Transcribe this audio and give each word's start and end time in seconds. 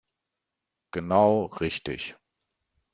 Genau 0.89 1.43
richtig. 1.45 2.15